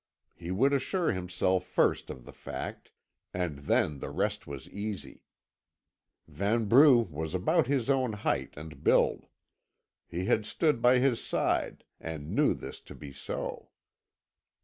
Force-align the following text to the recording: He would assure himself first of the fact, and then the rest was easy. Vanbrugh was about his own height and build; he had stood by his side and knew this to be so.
He 0.33 0.49
would 0.49 0.73
assure 0.73 1.11
himself 1.11 1.63
first 1.63 2.09
of 2.09 2.25
the 2.25 2.33
fact, 2.33 2.91
and 3.35 3.59
then 3.59 3.99
the 3.99 4.09
rest 4.09 4.47
was 4.47 4.67
easy. 4.71 5.25
Vanbrugh 6.27 7.07
was 7.07 7.35
about 7.35 7.67
his 7.67 7.87
own 7.87 8.13
height 8.13 8.57
and 8.57 8.83
build; 8.83 9.27
he 10.07 10.25
had 10.25 10.47
stood 10.47 10.81
by 10.81 10.97
his 10.97 11.23
side 11.23 11.83
and 11.99 12.33
knew 12.33 12.55
this 12.55 12.79
to 12.81 12.95
be 12.95 13.13
so. 13.13 13.69